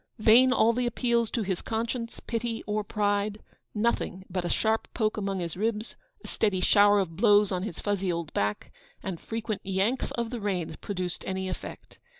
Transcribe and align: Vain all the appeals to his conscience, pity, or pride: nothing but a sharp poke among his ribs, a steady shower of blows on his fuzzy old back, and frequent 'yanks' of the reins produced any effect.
Vain 0.17 0.51
all 0.51 0.73
the 0.73 0.87
appeals 0.87 1.29
to 1.29 1.43
his 1.43 1.61
conscience, 1.61 2.19
pity, 2.25 2.63
or 2.65 2.83
pride: 2.83 3.39
nothing 3.75 4.25
but 4.31 4.43
a 4.43 4.49
sharp 4.49 4.87
poke 4.95 5.15
among 5.15 5.39
his 5.39 5.55
ribs, 5.55 5.95
a 6.25 6.27
steady 6.27 6.59
shower 6.59 6.97
of 6.99 7.15
blows 7.15 7.51
on 7.51 7.61
his 7.61 7.77
fuzzy 7.77 8.11
old 8.11 8.33
back, 8.33 8.73
and 9.03 9.21
frequent 9.21 9.61
'yanks' 9.63 10.09
of 10.13 10.31
the 10.31 10.41
reins 10.41 10.75
produced 10.77 11.23
any 11.27 11.47
effect. 11.47 11.99